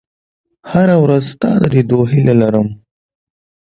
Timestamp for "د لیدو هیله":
1.61-2.33